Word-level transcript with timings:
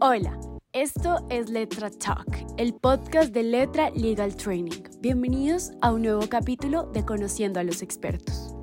Hola, 0.00 0.38
esto 0.72 1.26
es 1.28 1.50
Letra 1.50 1.90
Talk, 1.90 2.28
el 2.56 2.72
podcast 2.72 3.34
de 3.34 3.42
Letra 3.42 3.90
Legal 3.90 4.36
Training. 4.36 4.84
Bienvenidos 5.00 5.72
a 5.80 5.92
un 5.92 6.02
nuevo 6.02 6.28
capítulo 6.28 6.84
de 6.84 7.04
Conociendo 7.04 7.58
a 7.58 7.64
los 7.64 7.82
expertos. 7.82 8.54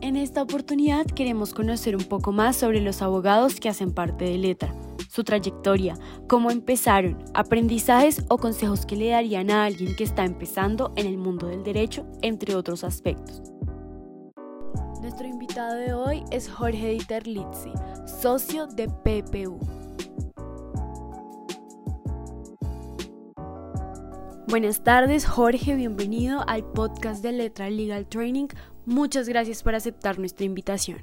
En 0.00 0.16
esta 0.16 0.40
oportunidad 0.40 1.04
queremos 1.04 1.52
conocer 1.52 1.94
un 1.94 2.04
poco 2.04 2.32
más 2.32 2.56
sobre 2.56 2.80
los 2.80 3.02
abogados 3.02 3.60
que 3.60 3.68
hacen 3.68 3.92
parte 3.92 4.24
de 4.24 4.38
Letra, 4.38 4.74
su 5.10 5.24
trayectoria, 5.24 5.98
cómo 6.26 6.50
empezaron, 6.50 7.22
aprendizajes 7.34 8.24
o 8.30 8.38
consejos 8.38 8.86
que 8.86 8.96
le 8.96 9.10
darían 9.10 9.50
a 9.50 9.66
alguien 9.66 9.94
que 9.94 10.04
está 10.04 10.24
empezando 10.24 10.94
en 10.96 11.06
el 11.06 11.18
mundo 11.18 11.48
del 11.48 11.64
derecho, 11.64 12.06
entre 12.22 12.54
otros 12.54 12.82
aspectos. 12.82 13.55
Invitado 15.56 15.78
de 15.78 15.94
hoy 15.94 16.22
es 16.30 16.50
Jorge 16.50 16.90
Dieterlitzi, 16.90 17.72
socio 18.04 18.66
de 18.66 18.88
PPU. 18.88 19.58
Buenas 24.48 24.84
tardes, 24.84 25.24
Jorge, 25.24 25.74
bienvenido 25.74 26.46
al 26.46 26.62
podcast 26.62 27.22
de 27.22 27.32
Letra 27.32 27.70
Legal 27.70 28.06
Training. 28.06 28.48
Muchas 28.84 29.30
gracias 29.30 29.62
por 29.62 29.74
aceptar 29.74 30.18
nuestra 30.18 30.44
invitación. 30.44 30.98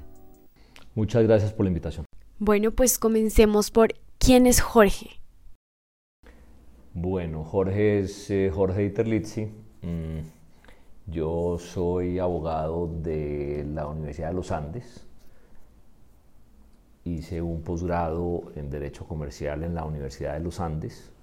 Muchas 0.94 1.24
gracias 1.24 1.52
por 1.52 1.64
la 1.64 1.70
invitación. 1.70 2.06
Bueno, 2.38 2.70
pues 2.70 3.00
comencemos 3.00 3.72
por 3.72 3.94
¿quién 4.18 4.46
es 4.46 4.60
Jorge? 4.60 5.20
Bueno, 6.92 7.42
Jorge 7.42 7.98
es 7.98 8.30
eh, 8.30 8.52
Jorge 8.54 8.82
Dieterlitzi. 8.82 9.46
Mm, 9.82 10.20
yo 11.06 11.58
soy 11.58 12.18
abogado 12.18 12.86
de 12.86 13.64
la 13.72 13.86
Universidad 13.86 14.28
de 14.28 14.34
los 14.34 14.50
Andes. 14.50 15.06
Hice 17.04 17.42
un 17.42 17.62
posgrado 17.62 18.52
en 18.54 18.70
Derecho 18.70 19.06
Comercial 19.06 19.62
en 19.62 19.74
la 19.74 19.84
Universidad 19.84 20.34
de 20.34 20.40
los 20.40 20.60
Andes 20.60 21.14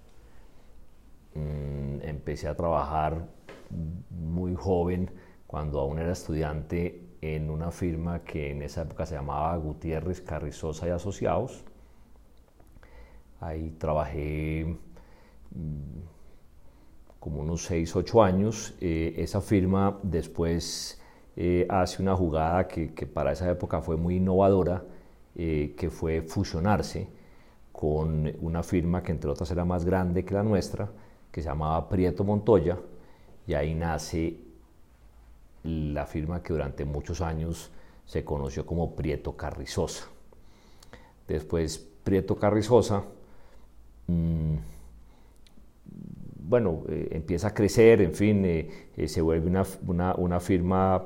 Mm, 1.34 2.02
empecé 2.02 2.48
a 2.48 2.56
trabajar 2.56 3.28
muy 4.10 4.56
joven, 4.56 5.12
cuando 5.48 5.80
aún 5.80 6.00
era 6.00 6.12
estudiante, 6.12 7.08
en 7.22 7.50
una 7.50 7.72
firma 7.72 8.24
que 8.24 8.52
en 8.52 8.62
esa 8.64 8.82
época 8.84 9.06
se 9.06 9.16
llamaba 9.16 9.56
Gutiérrez, 9.58 10.22
Carrizosa 10.22 10.88
y 10.88 10.90
Asociados. 10.92 11.64
Ahí 13.40 13.72
trabajé 13.80 14.78
mm, 15.52 16.00
como 17.22 17.42
unos 17.42 17.64
6, 17.66 17.96
8 17.96 18.24
años. 18.24 18.74
Eh, 18.82 19.14
esa 19.18 19.42
firma 19.42 20.00
después 20.02 21.00
eh, 21.38 21.68
hace 21.70 22.02
una 22.02 22.16
jugada 22.16 22.68
que, 22.68 22.88
para 23.06 23.32
esa 23.32 23.50
época 23.50 23.80
fue 23.82 23.96
muy 23.96 24.16
innovadora, 24.16 24.84
eh, 25.36 25.76
que 25.78 25.92
fue 25.92 26.24
fusionarse 26.24 27.08
con 27.72 28.30
una 28.42 28.64
firma 28.64 29.04
que 29.04 29.12
entre 29.12 29.30
otras 29.30 29.52
era 29.52 29.64
más 29.64 29.86
grande 29.86 30.26
que 30.26 30.34
la 30.34 30.42
nuestra, 30.42 30.90
que 31.32 31.44
se 31.44 31.48
llamaba 31.48 31.88
Prieto 31.88 32.24
Montoya, 32.24 32.80
y 33.46 33.54
ahí 33.54 33.76
nace 33.76 34.38
la 35.64 36.08
firma 36.08 36.42
que 36.42 36.54
durante 36.54 36.86
muchos 36.86 37.22
años 37.22 37.70
se 38.04 38.26
conoció 38.26 38.66
como 38.66 38.96
Prieto 38.96 39.38
Carrizosa. 39.38 40.08
Después 41.28 41.78
Prieto 42.04 42.36
Carrizosa, 42.36 43.04
mm, 44.08 44.56
bueno, 46.52 46.84
eh, 46.90 47.08
empieza 47.12 47.48
a 47.48 47.54
crecer, 47.54 48.02
en 48.02 48.14
fin, 48.14 48.44
eh, 48.44 48.68
eh, 48.98 49.08
se 49.08 49.22
vuelve 49.22 49.48
una, 49.48 50.14
una, 50.18 50.40
firma 50.42 51.02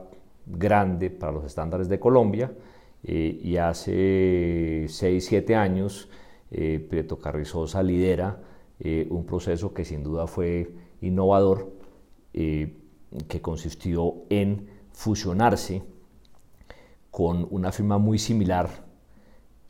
grande 0.48 1.12
para 1.12 1.34
los 1.34 1.46
estándares 1.46 1.88
de 1.88 2.00
Colombia 2.00 2.52
y 3.04 3.58
hace 3.58 4.86
6, 4.88 5.24
7 5.24 5.56
años 5.56 6.10
Prieto 6.50 7.20
Carrizosa 7.20 7.84
lidera 7.84 8.42
un 9.10 9.26
proceso 9.28 9.76
que 9.76 9.86
sin 9.86 10.02
duda 10.04 10.26
fue 10.26 10.72
innovador, 11.02 11.72
que 12.34 13.42
consistió 13.42 14.24
en 14.30 14.68
fusionarse 14.92 15.84
con 17.12 17.48
una 17.52 17.72
firma 17.72 18.00
muy 18.00 18.18
similar 18.18 18.70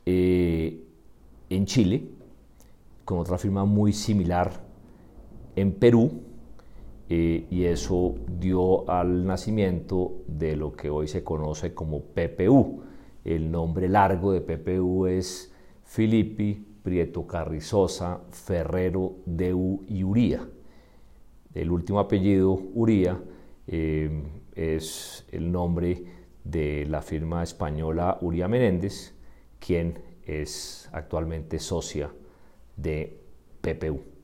en 0.06 1.66
Chile, 1.66 2.08
con 3.04 3.18
otra 3.18 3.36
firma 3.36 3.66
muy 3.66 3.92
similar 3.92 4.65
en 5.56 5.72
Perú, 5.72 6.22
y 7.08 7.64
eso 7.64 8.16
dio 8.38 8.88
al 8.90 9.24
nacimiento 9.24 10.24
de 10.26 10.56
lo 10.56 10.72
que 10.72 10.90
hoy 10.90 11.06
se 11.06 11.22
conoce 11.22 11.72
como 11.72 12.00
PPU. 12.00 12.82
El 13.24 13.50
nombre 13.50 13.88
largo 13.88 14.32
de 14.32 14.40
PPU 14.40 15.06
es 15.06 15.52
Filippi 15.84 16.64
Prieto 16.82 17.26
Carrizosa, 17.26 18.20
Ferrero, 18.30 19.16
Deu 19.24 19.84
y 19.88 20.04
Uría. 20.04 20.48
El 21.54 21.70
último 21.70 21.98
apellido, 21.98 22.60
Uría, 22.74 23.20
eh, 23.66 24.22
es 24.54 25.26
el 25.32 25.50
nombre 25.50 26.04
de 26.44 26.86
la 26.86 27.02
firma 27.02 27.42
española 27.42 28.18
Uría 28.20 28.46
Menéndez, 28.46 29.14
quien 29.58 29.98
es 30.24 30.88
actualmente 30.92 31.58
socia 31.58 32.10
de 32.76 33.18
PPU. 33.60 34.15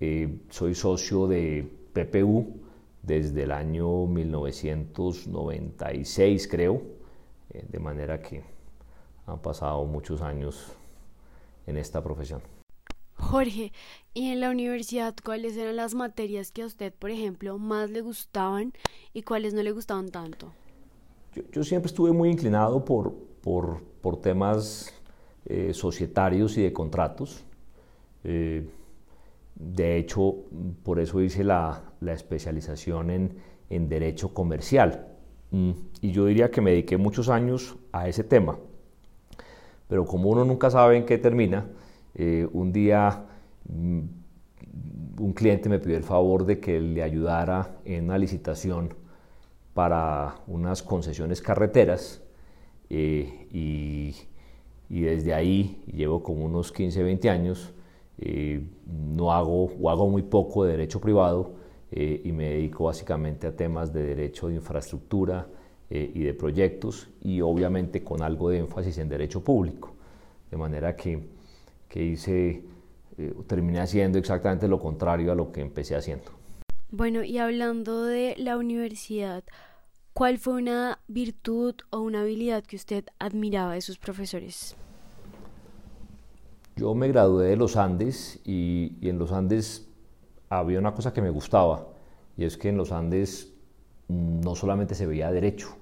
Eh, 0.00 0.40
soy 0.48 0.74
socio 0.74 1.26
de 1.26 1.70
PPU 1.92 2.58
desde 3.02 3.42
el 3.42 3.52
año 3.52 4.06
1996, 4.06 6.48
creo, 6.48 6.80
eh, 7.50 7.66
de 7.68 7.78
manera 7.78 8.22
que 8.22 8.42
han 9.26 9.40
pasado 9.40 9.84
muchos 9.84 10.22
años 10.22 10.72
en 11.66 11.76
esta 11.76 12.02
profesión. 12.02 12.40
Jorge, 13.14 13.72
¿y 14.14 14.30
en 14.30 14.40
la 14.40 14.50
universidad 14.50 15.14
cuáles 15.22 15.56
eran 15.56 15.76
las 15.76 15.94
materias 15.94 16.50
que 16.50 16.62
a 16.62 16.66
usted, 16.66 16.92
por 16.92 17.10
ejemplo, 17.10 17.58
más 17.58 17.90
le 17.90 18.00
gustaban 18.00 18.72
y 19.12 19.22
cuáles 19.22 19.52
no 19.52 19.62
le 19.62 19.72
gustaban 19.72 20.10
tanto? 20.10 20.52
Yo, 21.52 21.62
siempre 21.62 21.88
estuve 21.88 22.12
muy 22.12 22.30
inclinado 22.30 22.84
por, 22.84 23.14
por, 23.42 23.82
por 24.00 24.20
temas 24.20 24.92
eh, 25.44 25.72
societarios 25.74 26.56
y 26.56 26.62
de 26.62 26.72
contratos. 26.72 27.44
Eh, 28.24 28.66
de 29.60 29.98
hecho, 29.98 30.34
por 30.82 30.98
eso 30.98 31.20
hice 31.20 31.44
la, 31.44 31.92
especialización 32.06 33.10
en, 33.68 33.88
Derecho 33.88 34.34
Comercial. 34.34 35.06
Mm, 35.52 35.70
y 36.00 36.10
yo 36.10 36.26
diría 36.26 36.50
que 36.50 36.60
me 36.60 36.70
dediqué 36.70 36.96
muchos 36.96 37.28
años 37.28 37.76
a 37.92 38.08
ese 38.08 38.24
tema 38.24 38.58
pero 39.90 40.06
como 40.06 40.30
uno 40.30 40.44
nunca 40.44 40.70
sabe 40.70 40.96
en 40.96 41.04
qué 41.04 41.18
termina, 41.18 41.66
eh, 42.14 42.48
un 42.52 42.72
día 42.72 43.26
mm, 43.68 44.00
un 45.18 45.32
cliente 45.32 45.68
me 45.68 45.80
pidió 45.80 45.96
el 45.96 46.04
favor 46.04 46.46
de 46.46 46.60
que 46.60 46.80
le 46.80 47.02
ayudara 47.02 47.80
en 47.84 48.04
una 48.04 48.16
licitación 48.16 48.94
para 49.74 50.36
unas 50.46 50.84
concesiones 50.84 51.42
carreteras 51.42 52.22
eh, 52.88 53.48
y, 53.52 54.14
desde 54.88 55.34
ahí 55.34 55.82
llevo 55.92 56.22
como 56.22 56.44
unos 56.44 56.72
15, 56.72 57.02
20 57.02 57.28
años, 57.30 57.72
eh, 58.20 58.62
no 58.86 59.32
hago 59.32 59.64
o 59.64 59.90
hago 59.90 60.08
muy 60.08 60.22
poco 60.22 60.64
de 60.64 60.72
derecho 60.72 61.00
privado 61.00 61.58
y 61.92 62.30
me 62.30 62.50
dedico 62.50 62.84
básicamente 62.84 63.48
a 63.48 63.56
temas 63.56 63.92
de 63.92 64.04
derecho 64.04 64.46
de 64.46 64.54
infraestructura, 64.54 65.48
eh, 65.92 66.08
y 66.14 66.22
de 66.22 66.34
proyectos 66.34 67.08
y 67.20 67.40
obviamente 67.40 68.04
con 68.04 68.22
algo 68.22 68.48
de 68.50 68.58
énfasis 68.58 68.98
en 68.98 69.08
derecho 69.08 69.42
público. 69.42 69.92
De 70.48 70.56
manera 70.56 70.94
que, 70.94 71.20
que 71.88 72.00
hice, 72.00 72.62
eh, 73.18 73.34
terminé 73.48 73.80
haciendo 73.80 74.16
exactamente 74.16 74.68
lo 74.68 74.78
contrario 74.78 75.32
a 75.32 75.34
lo 75.34 75.50
que 75.50 75.60
empecé 75.60 75.96
haciendo. 75.96 76.30
Bueno, 76.92 77.24
y 77.24 77.38
hablando 77.38 78.04
de 78.04 78.36
la 78.38 78.56
universidad, 78.56 79.42
¿cuál 80.12 80.38
fue 80.38 80.54
una 80.54 81.00
virtud 81.08 81.74
o 81.90 81.98
una 81.98 82.20
habilidad 82.20 82.62
que 82.62 82.76
usted 82.76 83.06
admiraba 83.18 83.74
de 83.74 83.80
sus 83.80 83.98
profesores? 83.98 84.76
Yo 86.80 86.94
me 86.94 87.08
gradué 87.08 87.48
de 87.48 87.56
los 87.56 87.76
Andes 87.76 88.40
y, 88.46 88.96
en 89.02 89.18
los 89.18 89.32
Andes 89.32 89.86
había 90.48 90.78
una 90.78 90.94
cosa 90.94 91.12
que 91.12 91.20
me 91.20 91.28
gustaba 91.28 91.88
y 92.38 92.44
es 92.44 92.56
que 92.56 92.70
en 92.70 92.78
los 92.78 92.90
Andes 92.90 93.52
no 94.08 94.54
solamente 94.54 94.94
se 94.94 95.04
veía 95.04 95.30
derecho, 95.30 95.76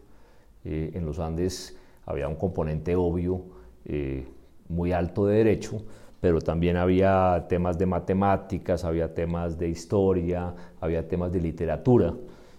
eh, 0.64 0.90
en 0.94 1.06
los 1.06 1.20
Andes 1.20 1.78
había 2.04 2.26
un 2.26 2.34
componente 2.34 2.96
obvio 2.96 3.42
eh, 3.84 4.26
muy 4.68 4.90
alto 4.90 5.24
de 5.26 5.36
derecho, 5.36 5.80
pero 6.20 6.40
también 6.40 6.76
había 6.76 7.46
temas 7.48 7.78
de 7.78 7.86
matemáticas, 7.86 8.82
había 8.82 9.14
temas 9.14 9.56
de 9.56 9.68
historia, 9.68 10.52
había 10.80 11.06
temas 11.06 11.30
de 11.30 11.40
literatura. 11.40 12.12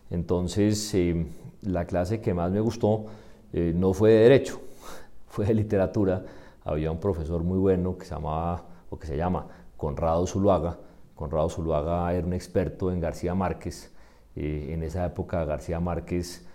Entonces, 0.09 0.93
eh, 0.95 1.25
la 1.63 1.83
clase 1.83 2.21
que 2.21 2.33
más 2.33 2.49
me 2.51 2.61
gustó 2.61 3.03
no 3.51 3.91
fue 3.91 4.11
de 4.11 4.19
derecho, 4.19 4.61
fue 5.27 5.45
de 5.45 5.55
literatura. 5.55 6.23
Había 6.63 6.91
un 6.91 6.99
profesor 6.99 7.43
muy 7.43 7.57
bueno 7.57 7.97
que 7.97 8.05
se 8.05 8.15
llamaba, 8.15 8.65
o 8.89 8.99
que 8.99 9.07
se 9.07 9.17
llama, 9.17 9.47
Conrado 9.77 10.25
Zuluaga. 10.27 10.77
Conrado 11.15 11.49
Zuluaga 11.49 12.13
era 12.13 12.25
un 12.25 12.33
experto 12.33 12.91
en 12.91 12.99
García 12.99 13.35
Márquez. 13.35 13.93
en 14.35 14.83
esa 14.83 15.05
época 15.05 15.43
García 15.45 15.79
Márquez 15.79 16.47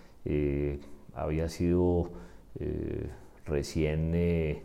había 1.15 1.49
sido 1.49 2.09
eh, 2.59 3.09
recién 3.45 4.11
eh, 4.15 4.63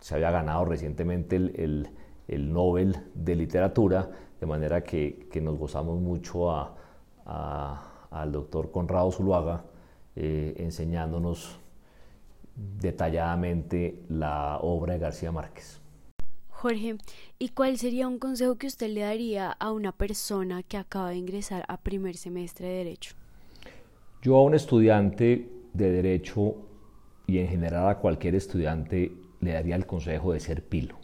se 0.00 0.14
había 0.14 0.30
ganado 0.30 0.64
recientemente 0.64 1.36
el, 1.36 1.88
el, 2.28 2.52
Nobel 2.52 2.96
de 3.14 3.36
Literatura, 3.36 4.10
de 4.40 4.46
manera 4.46 4.82
que, 4.82 5.28
que 5.30 5.40
nos 5.40 5.58
gozamos 5.58 6.00
mucho 6.00 6.50
a, 6.50 6.76
al 8.10 8.32
doctor 8.32 8.70
Conrado 8.70 9.12
Zuluaga 9.12 9.64
eh, 10.16 10.54
enseñándonos 10.58 11.59
detalladamente 12.56 14.02
la 14.08 14.58
obra 14.58 14.94
de 14.94 15.00
García 15.00 15.32
Márquez. 15.32 15.80
Jorge, 16.48 16.98
¿y 17.38 17.48
cuál 17.50 17.78
sería 17.78 18.06
un 18.06 18.18
consejo 18.18 18.56
que 18.56 18.66
usted 18.66 18.90
le 18.90 19.00
daría 19.00 19.50
a 19.50 19.72
una 19.72 19.92
persona 19.92 20.62
que 20.62 20.76
acaba 20.76 21.10
de 21.10 21.16
ingresar 21.16 21.64
a 21.68 21.78
primer 21.78 22.16
semestre 22.16 22.68
de 22.68 22.74
Derecho? 22.74 23.14
Yo 24.20 24.36
a 24.36 24.42
un 24.42 24.54
estudiante 24.54 25.50
de 25.72 25.90
Derecho 25.90 26.56
y 27.26 27.38
en 27.38 27.48
general 27.48 27.88
a 27.88 27.98
cualquier 27.98 28.34
estudiante 28.34 29.12
le 29.40 29.52
daría 29.52 29.76
el 29.76 29.86
consejo 29.86 30.32
de 30.34 30.40
ser 30.40 30.62
pilo. 30.62 30.96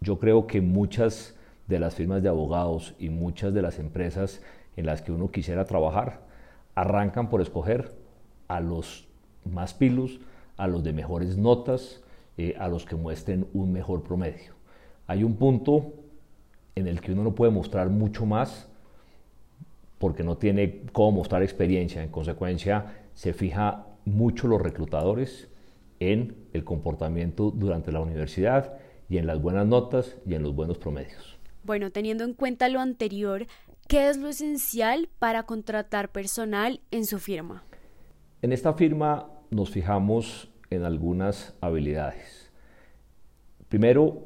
Yo 0.00 0.18
creo 0.18 0.46
que 0.46 0.62
muchas 0.62 1.36
de 1.66 1.78
las 1.78 1.94
firmas 1.94 2.22
de 2.22 2.30
abogados 2.30 2.94
y 2.98 3.10
muchas 3.10 3.52
de 3.52 3.62
las 3.62 3.78
empresas 3.78 4.40
en 4.76 4.86
las 4.86 5.02
que 5.02 5.12
uno 5.12 5.30
quisiera 5.30 5.66
trabajar 5.66 6.20
arrancan 6.74 7.28
por 7.28 7.42
escoger 7.42 7.94
a 8.48 8.60
los 8.60 9.08
más 9.44 9.74
pilos, 9.74 10.20
a 10.56 10.66
los 10.66 10.84
de 10.84 10.92
mejores 10.92 11.36
notas, 11.36 12.02
eh, 12.36 12.54
a 12.58 12.68
los 12.68 12.84
que 12.84 12.96
muestren 12.96 13.46
un 13.52 13.72
mejor 13.72 14.02
promedio. 14.02 14.54
Hay 15.06 15.24
un 15.24 15.36
punto 15.36 15.92
en 16.74 16.86
el 16.86 17.00
que 17.00 17.12
uno 17.12 17.24
no 17.24 17.34
puede 17.34 17.52
mostrar 17.52 17.90
mucho 17.90 18.26
más 18.26 18.68
porque 19.98 20.24
no 20.24 20.36
tiene 20.36 20.82
cómo 20.92 21.12
mostrar 21.12 21.42
experiencia. 21.42 22.02
En 22.02 22.10
consecuencia, 22.10 23.04
se 23.14 23.32
fija 23.32 23.86
mucho 24.04 24.48
los 24.48 24.60
reclutadores 24.60 25.48
en 26.00 26.34
el 26.52 26.64
comportamiento 26.64 27.50
durante 27.50 27.92
la 27.92 28.00
universidad 28.00 28.74
y 29.08 29.18
en 29.18 29.26
las 29.26 29.40
buenas 29.40 29.66
notas 29.66 30.16
y 30.26 30.34
en 30.34 30.42
los 30.42 30.54
buenos 30.54 30.78
promedios. 30.78 31.38
Bueno, 31.64 31.92
teniendo 31.92 32.24
en 32.24 32.34
cuenta 32.34 32.68
lo 32.68 32.80
anterior, 32.80 33.46
¿qué 33.86 34.08
es 34.08 34.16
lo 34.16 34.28
esencial 34.28 35.08
para 35.18 35.44
contratar 35.44 36.10
personal 36.10 36.80
en 36.90 37.06
su 37.06 37.18
firma? 37.18 37.62
En 38.40 38.52
esta 38.52 38.72
firma 38.74 39.28
nos 39.52 39.70
fijamos 39.70 40.48
en 40.70 40.84
algunas 40.84 41.54
habilidades. 41.60 42.50
Primero, 43.68 44.22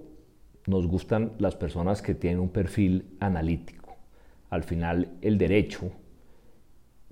nos 0.67 0.87
gustan 0.87 1.33
las 1.39 1.57
personas 1.57 2.01
que 2.01 2.15
tienen 2.15 2.41
un 2.41 2.49
perfil 2.49 3.17
analítico. 3.21 3.97
Al 4.51 4.63
final, 4.63 5.09
el 5.23 5.39
derecho 5.39 5.91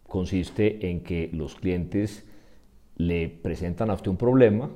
consiste 0.06 0.90
en 0.90 1.00
que 1.00 1.28
los 1.32 1.56
clientes 1.56 2.26
le 2.96 3.28
presentan 3.28 3.90
a 3.90 3.94
usted 3.94 4.11
un 4.11 4.17
problema, 4.17 4.70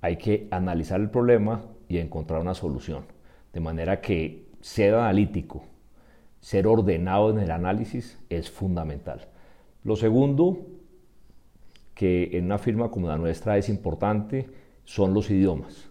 hay 0.00 0.16
que 0.16 0.46
analizar 0.52 1.00
el 1.00 1.10
problema 1.10 1.64
y 1.88 1.98
encontrar 1.98 2.40
una 2.40 2.54
solución. 2.54 3.04
De 3.52 3.60
manera 3.60 4.00
que 4.00 4.46
ser 4.60 4.94
analítico, 4.94 5.64
ser 6.40 6.68
ordenado 6.68 7.30
en 7.30 7.40
el 7.40 7.50
análisis 7.50 8.18
es 8.30 8.48
fundamental. 8.48 9.26
Lo 9.82 9.96
segundo, 9.96 10.66
que 11.98 12.38
en 12.38 12.44
una 12.44 12.58
firma 12.58 12.92
como 12.92 13.08
la 13.08 13.18
nuestra 13.18 13.58
es 13.58 13.68
importante, 13.68 14.48
son 14.84 15.14
los 15.14 15.32
idiomas. 15.32 15.90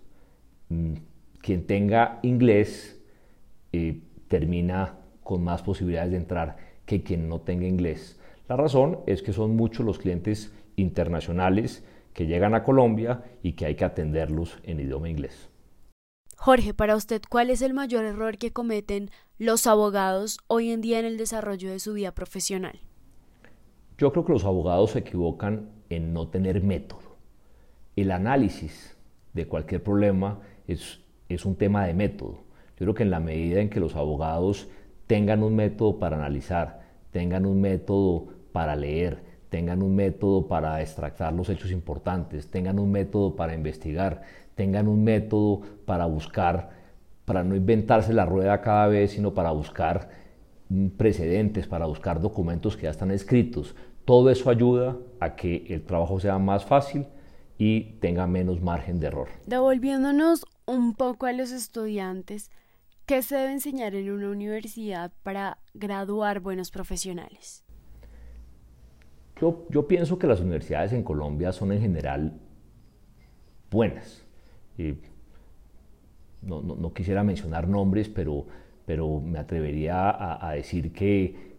Mm, 0.69 0.94
quien 1.42 1.68
tenga 1.68 2.19
inglés 2.21 3.04
eh, 3.74 4.00
termina 4.30 5.00
con 5.21 5.44
más 5.44 5.63
posibilidades 5.63 6.12
de 6.12 6.18
entrar 6.18 6.56
que 6.86 7.04
quien 7.04 7.27
no 7.27 7.42
tenga 7.42 7.68
inglés. 7.68 8.18
La 8.48 8.56
razón 8.56 9.00
es 9.06 9.21
que 9.21 9.33
son 9.33 9.57
muchos 9.57 9.86
los 9.86 10.00
clientes 10.00 10.54
internacionales 10.77 11.83
que 12.13 12.25
llegan 12.25 12.56
a 12.56 12.63
Colombia 12.63 13.25
y 13.44 13.51
que 13.51 13.65
hay 13.65 13.75
que 13.75 13.83
atenderlos 13.83 14.59
en 14.63 14.80
idioma 14.80 15.09
inglés. 15.09 15.50
Jorge, 16.38 16.74
para 16.74 16.95
usted, 16.95 17.21
¿cuál 17.30 17.50
es 17.50 17.62
el 17.62 17.74
mayor 17.74 18.06
error 18.06 18.38
que 18.38 18.54
cometen 18.54 19.12
los 19.39 19.68
abogados 19.68 20.39
hoy 20.48 20.71
en 20.71 20.80
día 20.80 21.00
en 21.00 21.06
el 21.06 21.18
desarrollo 21.18 21.69
de 21.69 21.80
su 21.80 21.95
vida 21.95 22.13
profesional? 22.13 22.80
Yo 23.98 24.13
creo 24.13 24.24
que 24.24 24.31
los 24.31 24.45
abogados 24.45 24.92
se 24.92 25.00
equivocan 25.00 25.75
en 25.89 26.13
no 26.13 26.28
tener 26.28 26.63
método. 26.63 27.18
El 27.95 28.12
análisis 28.12 28.95
de 29.34 29.48
cualquier 29.48 29.84
problema 29.84 30.39
es, 30.68 31.01
es 31.30 31.45
un 31.45 31.56
tema 31.56 31.86
de 31.86 31.94
método. 31.94 32.44
Yo 32.78 32.86
creo 32.86 32.94
que 32.94 33.04
en 33.04 33.12
la 33.12 33.19
medida 33.19 33.60
en 33.60 33.69
que 33.69 33.80
los 33.80 33.95
abogados 33.95 34.68
tengan 35.07 35.42
un 35.42 35.56
método 35.56 36.00
para 36.00 36.18
analizar, 36.18 36.81
tengan 37.12 37.45
un 37.45 37.62
método 37.62 38.28
para 38.51 38.75
leer, 38.75 39.24
tengan 39.50 39.81
un 39.81 39.95
método 39.95 40.48
para 40.48 40.81
extractar 40.81 41.34
los 41.34 41.50
hechos 41.50 41.72
importantes, 41.72 42.51
tengan 42.51 42.80
un 42.80 42.92
método 42.92 43.36
para 43.36 43.54
investigar, 43.54 44.22
tengan 44.56 44.88
un 44.88 45.04
método 45.04 45.62
para 45.86 46.06
buscar, 46.06 46.69
para 47.25 47.44
no 47.44 47.56
inventarse 47.56 48.13
la 48.13 48.25
rueda 48.25 48.62
cada 48.62 48.88
vez, 48.88 49.12
sino 49.12 49.33
para 49.33 49.51
buscar 49.51 50.10
precedentes, 50.98 51.68
para 51.68 51.86
buscar 51.86 52.19
documentos 52.19 52.75
que 52.75 52.83
ya 52.83 52.90
están 52.90 53.12
escritos. 53.12 53.75
Todo 54.07 54.30
eso 54.30 54.50
ayuda 54.50 54.95
a 55.19 55.36
que 55.36 55.65
el 55.68 55.83
trabajo 55.83 56.18
sea 56.21 56.39
más 56.39 56.63
fácil 56.63 57.07
y 57.57 57.98
tenga 58.00 58.25
menos 58.25 58.62
margen 58.62 59.01
de 59.01 59.07
error. 59.07 59.27
Devolviéndonos 59.45 60.45
un 60.65 60.94
poco 60.95 61.25
a 61.25 61.33
los 61.33 61.51
estudiantes, 61.51 62.50
¿qué 63.06 63.21
se 63.21 63.36
debe 63.36 63.51
enseñar 63.51 63.95
en 63.95 64.09
una 64.09 64.30
universidad 64.30 65.12
para 65.24 65.57
graduar 65.74 66.39
buenos 66.39 66.71
profesionales? 66.71 67.65
Yo, 69.42 69.88
pienso 69.89 70.18
que 70.18 70.25
las 70.25 70.39
universidades 70.39 70.94
en 70.94 71.04
Colombia 71.04 71.51
son 71.51 71.74
en 71.74 71.81
general 71.81 72.39
buenas. 73.69 74.24
no, 76.44 76.94
quisiera 76.94 77.25
mencionar 77.25 77.68
nombres, 77.68 78.07
pero, 78.07 78.45
pero 78.86 79.19
me 79.19 79.38
atrevería 79.38 80.48
a, 80.48 80.54
decir 80.54 80.94
que, 80.94 81.57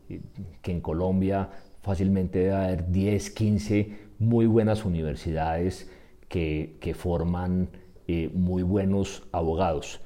que, 0.62 0.72
en 0.72 0.80
Colombia 0.80 1.50
fácilmente 1.82 2.40
debe 2.40 2.54
haber 2.54 2.90
10, 2.90 3.30
15 3.30 3.98
muy 4.18 4.46
buenas 4.46 4.84
universidades 4.84 5.90
que, 6.28 6.94
forman 6.96 7.68
eh, 8.06 8.30
muy 8.34 8.62
buenos 8.62 9.22
abogados. 9.32 10.00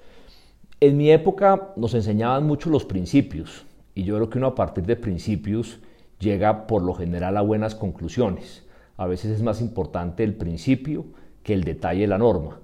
En 0.80 0.96
mi 0.96 1.10
época 1.10 1.72
nos 1.76 1.94
enseñaban 1.94 2.46
mucho 2.46 2.70
los 2.70 2.84
principios 2.84 3.64
y 3.94 4.04
yo 4.04 4.16
creo 4.16 4.30
que 4.30 4.38
uno 4.38 4.48
a 4.48 4.54
partir 4.54 4.84
de 4.84 4.96
principios 4.96 5.78
llega 6.18 6.66
por 6.66 6.82
lo 6.82 6.94
general 6.94 7.36
a 7.36 7.42
buenas 7.42 7.74
conclusiones. 7.74 8.66
A 8.96 9.06
veces 9.06 9.32
es 9.32 9.42
más 9.42 9.60
importante 9.60 10.24
el 10.24 10.34
principio 10.34 11.06
que 11.42 11.54
el 11.54 11.64
detalle 11.64 12.02
de 12.02 12.06
la 12.06 12.18
norma. 12.18 12.60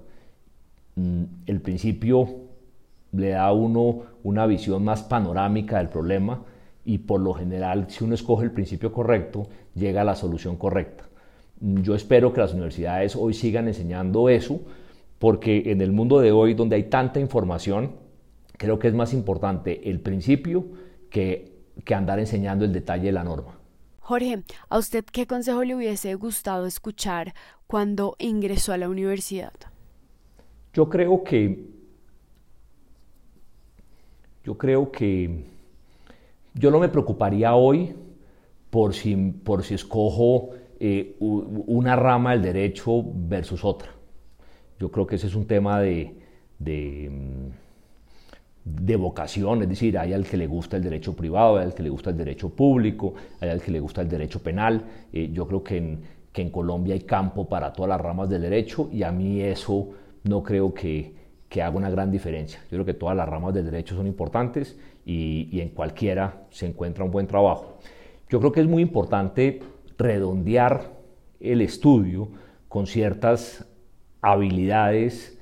Mm, 0.95 1.23
el 1.45 1.61
principio 1.61 2.27
le 3.11 3.29
da 3.29 3.45
a 3.45 3.53
uno 3.53 4.03
una 4.23 4.45
visión 4.45 4.83
más 4.83 5.03
panorámica 5.03 5.77
del 5.77 5.89
problema 5.89 6.43
y 6.89 6.97
por 6.97 7.21
lo 7.21 7.35
general 7.35 7.85
si 7.87 8.03
uno 8.03 8.15
escoge 8.15 8.45
el 8.45 8.51
principio 8.51 8.91
correcto 8.91 9.47
llega 9.75 10.01
a 10.01 10.03
la 10.03 10.15
solución 10.15 10.55
correcta. 10.55 11.07
Yo 11.59 11.93
espero 11.93 12.33
que 12.33 12.41
las 12.41 12.53
universidades 12.53 13.15
hoy 13.15 13.35
sigan 13.35 13.67
enseñando 13.67 14.27
eso 14.27 14.61
porque 15.19 15.71
en 15.71 15.81
el 15.81 15.91
mundo 15.91 16.19
de 16.19 16.31
hoy 16.31 16.55
donde 16.55 16.77
hay 16.77 16.83
tanta 16.89 17.19
información 17.19 17.91
creo 18.57 18.79
que 18.79 18.87
es 18.87 18.95
más 18.95 19.13
importante 19.13 19.87
el 19.87 19.99
principio 19.99 20.65
que 21.11 21.59
que 21.85 21.93
andar 21.93 22.17
enseñando 22.19 22.65
el 22.65 22.73
detalle 22.73 23.05
de 23.05 23.11
la 23.11 23.23
norma. 23.23 23.53
Jorge, 23.99 24.43
¿a 24.67 24.77
usted 24.79 25.05
qué 25.05 25.27
consejo 25.27 25.63
le 25.63 25.75
hubiese 25.75 26.15
gustado 26.15 26.65
escuchar 26.65 27.35
cuando 27.67 28.15
ingresó 28.17 28.73
a 28.73 28.77
la 28.77 28.89
universidad? 28.89 29.53
Yo 30.73 30.89
creo 30.89 31.23
que 31.23 31.67
yo 34.43 34.57
creo 34.57 34.91
que 34.91 35.58
yo 36.59 36.69
no 36.69 36.79
me 36.79 36.89
preocuparía 36.89 37.55
hoy 37.55 37.95
por 38.69 38.93
si, 38.93 39.15
por 39.15 39.63
si 39.63 39.75
escojo 39.75 40.49
eh, 40.79 41.15
una 41.19 41.95
rama 41.95 42.33
del 42.33 42.41
derecho 42.41 43.03
versus 43.03 43.63
otra. 43.63 43.89
Yo 44.79 44.91
creo 44.91 45.07
que 45.07 45.15
ese 45.15 45.27
es 45.27 45.35
un 45.35 45.45
tema 45.45 45.79
de, 45.79 46.13
mm, 46.59 47.49
de 48.65 48.95
vocación, 48.97 49.63
es 49.63 49.69
decir, 49.69 49.97
hay 49.97 50.13
al 50.13 50.25
que 50.25 50.37
le 50.37 50.47
gusta 50.47 50.77
el 50.77 50.83
derecho 50.83 51.15
privado, 51.15 51.57
hay 51.57 51.65
al 51.65 51.73
que 51.73 51.83
le 51.83 51.89
gusta 51.89 52.09
el 52.09 52.17
derecho 52.17 52.49
público, 52.49 53.13
hay 53.39 53.49
al 53.49 53.61
que 53.61 53.71
le 53.71 53.79
gusta 53.79 54.01
el 54.01 54.09
derecho 54.09 54.43
penal. 54.43 54.83
Eh, 55.11 55.29
yo 55.31 55.47
creo 55.47 55.63
que 55.63 55.97
que 56.31 56.41
en, 56.43 56.51
Colombia 56.51 56.93
hay 56.93 57.01
campo 57.01 57.49
para 57.49 57.73
todas 57.73 57.89
las 57.89 57.99
ramas 57.99 58.29
del 58.29 58.43
derecho 58.43 58.87
y 58.91 59.03
a 59.03 59.11
mí 59.11 59.41
eso 59.41 59.89
no 60.25 60.43
creo 60.43 60.73
que, 60.73 61.18
que, 61.49 61.61
haga 61.61 61.75
una 61.75 61.89
gran 61.89 62.11
diferencia. 62.11 62.59
Yo 62.63 62.77
creo 62.77 62.85
que 62.85 62.93
todas 62.93 63.17
las 63.17 63.27
ramas 63.27 63.53
del 63.53 63.65
derecho 63.65 63.95
son 63.95 64.07
importantes 64.07 64.77
y, 65.05 65.49
y 65.51 65.61
en 65.61 65.69
cualquiera 65.69 66.43
se 66.49 66.67
encuentra 66.67 67.03
un 67.03 67.11
buen 67.11 67.27
trabajo. 67.27 67.79
Yo 68.29 68.39
creo 68.39 68.51
que 68.51 68.61
es 68.61 68.67
muy 68.67 68.81
importante 68.81 69.61
redondear 69.97 70.91
el 71.39 71.61
estudio 71.61 72.29
con 72.67 72.85
ciertas 72.85 73.65
habilidades 74.21 75.39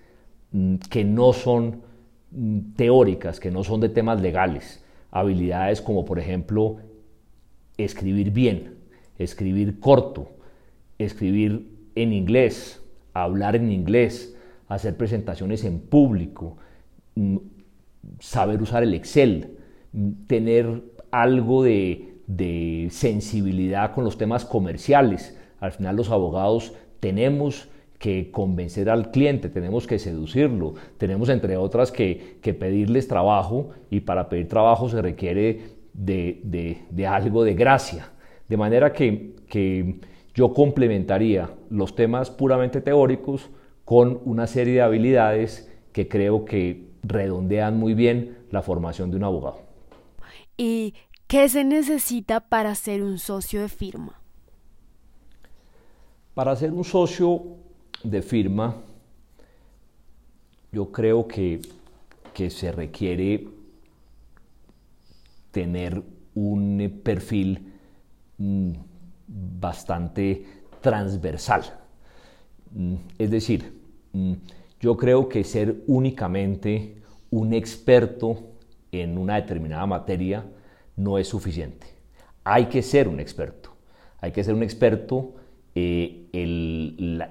mm, 0.52 0.76
que 0.90 1.04
no 1.04 1.34
son 1.34 1.88
Mm, 2.32 2.74
teóricas 2.76 3.40
que 3.40 3.52
no 3.52 3.64
son 3.64 3.80
de 3.80 3.90
temas 3.90 4.22
legales, 4.22 4.84
habilidades 5.12 5.82
como 5.82 6.04
por 6.04 6.20
ejemplo 6.20 6.78
escribir 7.78 8.32
bien, 8.32 8.76
escribir 9.18 9.80
corto, 9.80 10.32
escribir 10.98 11.70
en 11.96 12.12
inglés, 12.12 12.84
hablar 13.14 13.56
en 13.56 13.72
inglés, 13.72 14.37
hacer 14.68 14.98
presentaciones 14.98 15.64
en 15.64 15.80
público, 15.80 16.58
mm, 17.16 17.38
saber 18.20 18.62
usar 18.62 18.84
el 18.84 18.94
Excel, 18.94 19.58
mm, 19.94 20.12
tener 20.28 20.84
algo 21.12 21.64
de, 21.64 22.04
sensibilidad 22.90 23.94
con 23.94 24.04
los 24.04 24.18
temas 24.18 24.44
comerciales. 24.44 25.38
Al 25.62 25.72
final 25.72 25.96
los 25.96 26.10
abogados 26.10 26.74
tenemos 27.00 27.70
que 28.00 28.32
convencer 28.32 28.90
al 28.90 29.12
cliente, 29.12 29.50
tenemos 29.50 29.88
que 29.88 29.98
seducirlo, 29.98 30.74
tenemos 30.98 31.30
entre 31.30 31.56
otras 31.56 31.92
que, 31.92 32.38
pedirles 32.42 33.08
trabajo 33.08 33.70
y 33.90 34.02
para 34.02 34.28
pedir 34.28 34.50
trabajo 34.50 34.90
se 34.90 35.02
requiere 35.02 35.62
de, 35.94 37.08
algo 37.08 37.44
de 37.46 37.54
gracia. 37.54 38.12
De 38.50 38.58
manera 38.58 38.92
que, 38.92 39.34
yo 40.36 40.54
complementaría 40.54 41.50
los 41.72 41.96
temas 41.96 42.30
puramente 42.30 42.82
teóricos 42.82 43.50
con 43.88 44.20
una 44.26 44.48
serie 44.48 44.74
de 44.74 44.82
habilidades 44.82 45.72
que 45.94 46.10
creo 46.10 46.44
que 46.44 46.90
redondean 47.04 47.78
muy 47.78 47.94
bien 47.94 48.38
la 48.52 48.62
formación 48.62 49.12
de 49.12 49.16
un 49.16 49.24
abogado. 49.24 49.62
¿Y 50.58 50.94
qué 51.26 51.48
se 51.48 51.64
necesita 51.64 52.42
para 52.42 52.76
ser 52.76 53.02
un 53.02 53.18
socio 53.18 53.62
de 53.62 53.70
firma? 53.70 54.20
Para 56.34 56.54
ser 56.58 56.74
un 56.74 56.84
socio 56.84 57.44
de 58.04 58.22
firma, 58.22 58.76
yo 60.74 60.92
creo 60.92 61.26
que, 61.26 61.62
se 62.50 62.74
requiere 62.74 63.48
tener 65.52 66.04
un 66.36 67.00
perfil 67.06 67.72
mm, 68.38 68.74
bastante 69.28 70.46
transversal. 70.82 71.87
Mm, 72.72 72.96
es 73.18 73.32
decir, 73.32 73.74
mm, 74.14 74.34
yo 74.80 74.98
creo 74.98 75.30
que 75.30 75.44
ser 75.44 75.84
únicamente 75.88 76.96
un 77.30 77.54
experto 77.54 78.40
en 78.92 79.18
una 79.18 79.36
determinada 79.36 79.86
materia 79.86 80.46
no 80.96 81.18
es 81.18 81.28
suficiente. 81.28 81.88
Hay 82.44 82.66
que 82.66 82.82
ser 82.82 83.08
un 83.08 83.20
experto. 83.20 83.72
Hay 84.20 84.32
que 84.32 84.44
ser 84.44 84.54
un 84.54 84.64
experto 84.64 85.34
eh, 85.76 86.28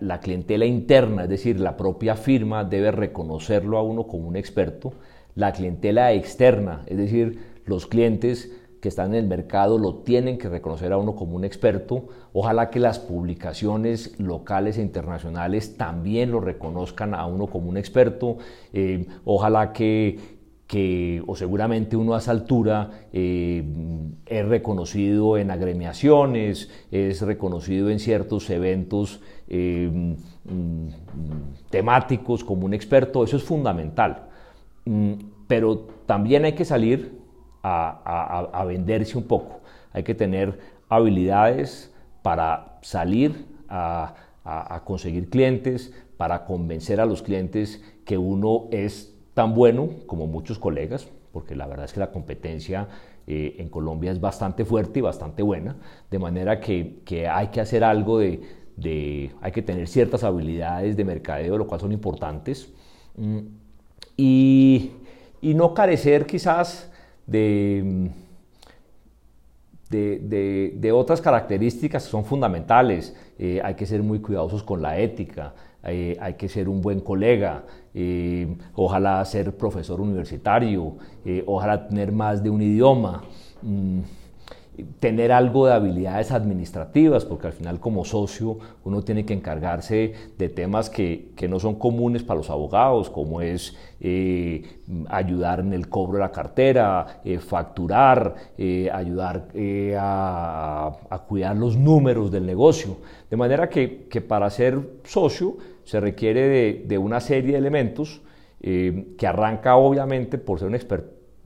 la, 0.01 0.21
clientela 0.21 0.67
interna, 0.67 1.25
es 1.25 1.29
decir, 1.29 1.59
la 1.59 1.77
propia 1.77 2.15
firma 2.15 2.63
debe 2.63 2.93
reconocerlo 2.93 3.77
a 3.77 3.83
uno 3.83 4.07
como 4.07 4.29
un 4.29 4.37
experto. 4.37 4.93
La 5.35 5.53
clientela 5.53 6.13
externa, 6.13 6.83
es 6.87 6.97
decir, 6.97 7.41
los 7.65 7.87
clientes 7.87 8.53
que 8.87 8.91
están 8.91 9.15
en 9.15 9.25
el 9.25 9.27
mercado 9.27 9.79
lo 9.79 9.97
tienen 9.97 10.39
que 10.39 10.49
reconocer 10.49 10.93
a 10.93 10.97
uno 10.97 11.17
como 11.17 11.35
un 11.35 11.45
experto. 11.45 12.07
Ojalá 12.33 12.71
que 12.71 12.79
las 12.79 13.01
publicaciones 13.01 14.15
locales 14.21 14.79
e 14.79 14.83
internacionales 14.83 15.77
también 15.77 16.31
lo 16.31 16.39
reconozcan 16.39 17.13
a 17.13 17.27
uno 17.27 17.49
como 17.49 17.69
un 17.69 17.79
experto. 17.79 18.39
Eh, 18.73 19.05
ojalá 19.25 19.73
que, 19.73 20.21
que, 20.69 21.21
o 21.27 21.35
seguramente 21.35 21.97
uno 21.97 22.15
a 22.15 22.19
esa 22.19 22.31
altura 22.31 23.09
eh, 23.13 23.65
es 24.25 24.47
reconocido 24.47 25.37
en 25.37 25.51
agremiaciones, 25.51 26.71
es 26.93 27.23
reconocido 27.23 27.91
en 27.91 27.99
ciertos 27.99 28.49
eventos 28.51 29.21
eh, 29.49 29.91
mm, 30.45 30.87
temáticos 31.71 32.45
como 32.45 32.67
un 32.67 32.73
experto, 32.73 33.25
eso 33.25 33.37
es 33.37 33.43
fundamental. 33.43 34.29
Mm, 34.85 35.15
pero 35.49 35.89
también 36.07 36.45
hay 36.45 36.53
que 36.53 36.65
salir 36.65 37.26
a, 37.67 38.65
venderse 38.67 39.19
un 39.19 39.25
poco, 39.25 39.61
hay 39.93 40.03
que 40.03 40.15
tener 40.15 40.59
habilidades 40.89 41.93
para 42.23 42.79
salir 42.83 43.47
a, 43.69 44.15
conseguir 44.85 45.29
clientes, 45.29 45.93
para 46.17 46.45
convencer 46.45 47.01
a 47.01 47.07
los 47.07 47.23
clientes 47.23 47.83
que 48.05 48.17
uno 48.17 48.69
es 48.71 49.15
tan 49.35 49.55
bueno 49.55 49.89
como 50.07 50.27
muchos 50.27 50.59
colegas, 50.59 51.09
porque 51.33 51.57
la 51.57 51.67
verdad 51.67 51.85
es 51.87 51.93
que 51.93 52.01
la 52.01 52.11
competencia 52.11 52.89
eh, 53.27 53.57
en 53.59 53.69
Colombia 53.69 54.13
es 54.13 54.21
bastante 54.21 54.65
fuerte 54.65 55.01
y 55.01 55.03
bastante 55.03 55.43
buena, 55.43 55.77
de 56.11 56.19
manera 56.19 56.61
que, 56.61 57.29
hay 57.29 57.49
que 57.49 57.61
hacer 57.61 57.83
algo 57.83 58.19
de, 58.19 58.41
hay 59.41 59.53
que 59.53 59.63
tener 59.63 59.89
ciertas 59.89 60.23
habilidades 60.23 60.97
de 60.97 61.05
mercadeo, 61.05 61.59
lo 61.59 61.67
cual 61.67 61.81
son 61.81 61.93
importantes, 61.93 62.73
mm, 63.17 63.39
y, 64.17 64.93
no 65.43 65.75
carecer 65.75 66.27
quizás 66.27 66.91
de, 67.27 68.11
de, 69.91 70.93
otras 70.93 71.21
características 71.21 72.05
que 72.05 72.11
son 72.11 72.25
fundamentales. 72.25 73.15
Eh, 73.39 73.61
hay 73.63 73.75
que 73.75 73.87
ser 73.87 74.03
muy 74.03 74.21
cuidadosos 74.21 74.63
con 74.63 74.83
la 74.83 74.99
ética, 74.99 75.55
eh, 75.85 76.17
hay 76.21 76.35
que 76.35 76.49
ser 76.49 76.69
un 76.69 76.81
buen 76.81 77.01
colega, 77.01 77.65
eh, 77.95 78.57
ojalá 78.75 79.25
ser 79.25 79.57
profesor 79.57 80.01
universitario, 80.01 80.97
ojalá 81.47 81.89
tener 81.89 82.13
más 82.13 82.43
de 82.43 82.51
un 82.51 82.63
idioma, 82.63 83.23
mm, 83.63 84.01
tener 85.01 85.33
algo 85.33 85.67
de 85.67 85.73
habilidades 85.73 86.33
administrativas, 86.33 87.25
porque 87.25 87.47
al 87.47 87.53
final 87.53 87.81
como 87.81 88.05
socio 88.05 88.59
uno 88.85 89.03
tiene 89.03 89.25
que 89.25 89.35
encargarse 89.35 90.13
de 90.37 90.49
temas 90.49 90.91
que, 90.91 91.35
no 91.49 91.61
son 91.61 91.77
comunes 91.77 92.23
para 92.23 92.39
los 92.39 92.51
abogados, 92.51 93.11
como 93.11 93.41
es 93.41 93.77
ayudar 95.09 95.61
en 95.61 95.73
el 95.73 95.89
cobro 95.89 96.15
de 96.15 96.21
la 96.21 96.31
cartera, 96.33 97.21
facturar, 97.41 98.35
ayudar 98.93 99.49
a, 99.99 101.25
cuidar 101.29 101.57
los 101.57 101.77
números 101.77 102.31
del 102.31 102.45
negocio. 102.47 102.97
De 103.31 103.37
manera 103.37 103.69
que, 103.69 104.07
que 104.09 104.21
para 104.21 104.51
ser 104.51 104.79
socio, 105.05 105.57
se 105.87 106.01
requiere 106.01 106.83
de, 106.85 106.99
una 106.99 107.21
serie 107.21 107.53
de 107.53 107.59
elementos 107.59 108.21
eh, 108.61 109.15
que 109.17 109.27
arranca 109.27 109.77
obviamente 109.77 110.37
por 110.37 110.59
ser 110.59 110.69
un, 110.69 110.77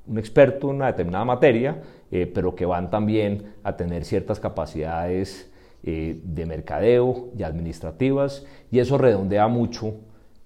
un, 0.07 0.19
experto 0.19 0.71
en 0.71 0.77
una 0.77 0.87
determinada 0.87 1.27
materia, 1.27 1.83
eh, 2.11 2.26
pero 2.26 2.55
que 2.55 2.67
van 2.67 2.90
también 2.90 3.55
a 3.62 3.76
tener 3.76 4.05
ciertas 4.05 4.40
capacidades 4.40 5.50
eh, 5.83 6.21
de 6.23 6.47
mercadeo 6.47 7.31
y 7.37 7.43
administrativas, 7.43 8.45
y 8.71 8.79
eso 8.79 8.99
redondea 8.99 9.49
mucho 9.49 9.95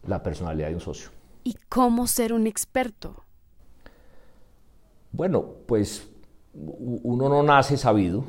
la 0.06 0.22
personalidad 0.22 0.68
de 0.68 0.74
un 0.74 0.80
socio. 0.80 1.10
¿Y 1.42 1.56
cómo 1.68 2.06
ser 2.06 2.32
un 2.32 2.46
experto? 2.46 3.24
Bueno, 5.12 5.44
pues 5.66 6.08
uno 6.54 7.28
no 7.28 7.42
nace 7.42 7.76
sabido, 7.76 8.24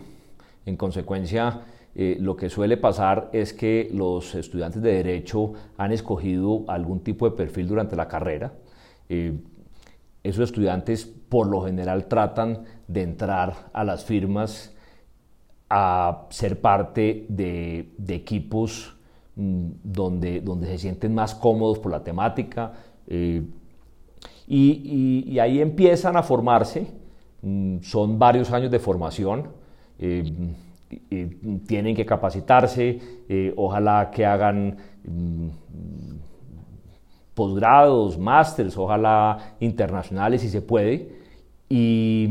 en 0.65 0.77
consecuencia 0.77 1.62
eh, 1.98 2.18
lo 2.20 2.36
que 2.36 2.50
suele 2.50 2.75
pasar 2.75 3.30
es 3.32 3.54
que 3.54 3.89
los 3.94 4.36
estudiantes 4.36 4.82
de 4.82 4.92
derecho 4.92 5.54
han 5.77 5.94
escogido 5.94 6.65
algún 6.68 7.00
tipo 7.00 7.30
de 7.30 7.38
perfil 7.38 7.68
durante 7.70 7.96
la 7.96 8.10
carrera. 8.10 8.51
Eh, 9.08 9.34
esos 10.25 10.46
estudiantes 10.46 11.05
por 11.05 11.48
lo 11.48 11.62
general 11.62 12.08
tratan 12.08 12.63
de 12.88 13.03
entrar 13.03 13.70
a 13.74 13.84
las 13.84 14.03
firmas 14.03 14.74
a 15.70 16.25
ser 16.29 16.62
parte 16.62 17.25
de, 17.29 17.94
equipos 18.08 18.96
mm, 19.36 19.67
donde, 19.84 20.41
donde 20.41 20.67
se 20.67 20.77
sienten 20.77 21.13
más 21.13 21.36
cómodos 21.36 21.79
por 21.79 21.91
la 21.91 22.03
temática 22.03 22.74
eh, 23.08 23.44
y, 24.48 25.39
ahí 25.39 25.60
empiezan 25.60 26.17
a 26.17 26.24
formarse, 26.24 26.88
mm, 27.41 27.77
son 27.82 28.20
varios 28.20 28.51
años 28.51 28.72
de 28.72 28.79
formación 28.79 29.50
tienen 31.67 31.96
que 31.96 32.05
capacitarse, 32.05 33.00
eh, 33.27 33.53
ojalá 33.55 34.12
que 34.12 34.25
hagan 34.25 34.77
mm, 35.03 35.48
posgrados, 37.36 38.18
másters, 38.18 38.77
ojalá 38.77 39.56
internacionales 39.60 40.42
si 40.42 40.50
se 40.50 40.62
puede, 40.62 41.12
y, 41.70 42.30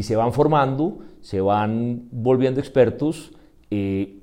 se 0.00 0.16
van 0.16 0.32
formando, 0.32 0.98
se 1.20 1.40
van 1.40 2.08
volviendo 2.10 2.60
expertos 2.60 3.32
eh, 3.70 4.18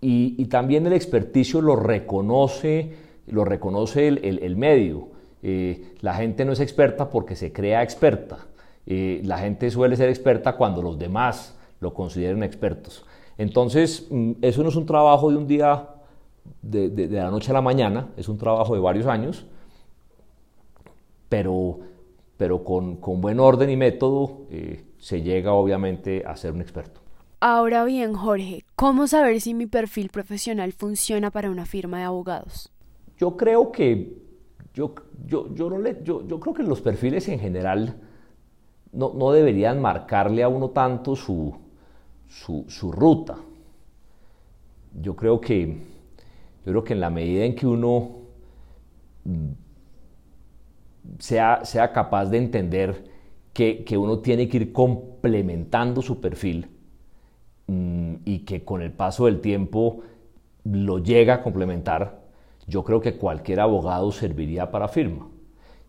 y, 0.00 0.44
también 0.46 0.86
el 0.86 0.92
experticio 0.92 1.60
lo 1.60 1.76
reconoce, 1.76 2.92
lo 3.26 3.44
reconoce 3.44 4.08
el, 4.08 4.56
medio. 4.56 5.08
Eh, 5.42 5.94
la 6.00 6.14
gente 6.14 6.44
no 6.44 6.52
es 6.52 6.60
experta 6.60 7.10
porque 7.10 7.36
se 7.36 7.52
crea 7.52 7.82
experta. 7.82 8.46
la 8.86 9.38
gente 9.38 9.70
suele 9.70 9.96
ser 9.96 10.08
experta 10.08 10.56
cuando 10.56 10.82
los 10.82 10.98
demás 10.98 11.56
lo 11.80 11.94
consideren 11.94 12.42
expertos. 12.42 13.04
Entonces, 13.36 14.06
mm, 14.10 14.32
eso 14.42 14.62
no 14.62 14.68
es 14.68 14.76
un 14.76 14.84
trabajo 14.84 15.30
de 15.30 15.36
un 15.36 15.46
día, 15.46 15.88
de, 16.62 17.08
la 17.10 17.30
noche 17.30 17.50
a 17.50 17.54
la 17.54 17.60
mañana, 17.60 18.08
es 18.16 18.28
un 18.28 18.38
trabajo 18.38 18.74
de 18.74 18.80
varios 18.80 19.06
años, 19.06 19.46
pero, 21.28 21.80
pero 22.36 22.64
con, 22.64 23.00
buen 23.00 23.40
orden 23.40 23.70
y 23.70 23.76
método 23.76 24.46
eh, 24.50 24.84
se 24.98 25.22
llega 25.22 25.52
obviamente 25.52 26.24
a 26.26 26.36
ser 26.36 26.52
un 26.52 26.60
experto. 26.60 27.00
Ahora 27.40 27.84
bien, 27.84 28.14
Jorge, 28.14 28.64
¿cómo 28.74 29.06
saber 29.06 29.40
si 29.40 29.54
mi 29.54 29.66
perfil 29.66 30.08
profesional 30.08 30.72
funciona 30.72 31.30
para 31.30 31.50
una 31.50 31.66
firma 31.66 31.98
de 31.98 32.04
abogados? 32.04 32.72
Yo 33.16 33.36
creo 33.36 33.70
que, 33.70 34.16
yo, 34.74 34.94
yo, 35.26 35.54
yo, 35.54 35.70
no 35.70 35.78
le, 35.78 36.00
yo, 36.02 36.26
yo 36.26 36.40
creo 36.40 36.54
que 36.54 36.62
los 36.62 36.80
perfiles 36.80 37.28
en 37.28 37.38
general 37.38 37.96
no, 38.92 39.12
no 39.14 39.30
deberían 39.32 39.80
marcarle 39.80 40.42
a 40.42 40.48
uno 40.48 40.70
tanto 40.70 41.14
su, 41.14 41.54
su, 42.28 42.92
ruta. 42.92 43.36
Yo 45.00 45.16
creo 45.16 45.40
que, 45.40 45.82
yo 46.68 46.72
creo 46.72 46.84
que 46.84 46.92
en 46.92 47.00
la 47.00 47.08
medida 47.08 47.46
en 47.46 47.54
que 47.54 47.66
uno 47.66 48.10
sea, 51.18 51.64
sea 51.64 51.94
capaz 51.94 52.26
de 52.26 52.36
entender 52.36 53.04
que, 53.54 53.84
que 53.84 53.96
uno 53.96 54.18
tiene 54.18 54.50
que 54.50 54.58
ir 54.58 54.72
complementando 54.74 56.02
su 56.02 56.20
perfil 56.20 56.68
mm, 57.68 58.16
y 58.26 58.40
que 58.40 58.66
con 58.66 58.82
el 58.82 58.92
paso 58.92 59.24
del 59.24 59.40
tiempo 59.40 60.02
lo 60.64 60.98
llega 60.98 61.36
a 61.36 61.42
complementar, 61.42 62.20
yo 62.66 62.84
creo 62.84 63.00
que 63.00 63.16
cualquier 63.16 63.60
abogado 63.60 64.12
serviría 64.12 64.70
para 64.70 64.88
firma. 64.88 65.26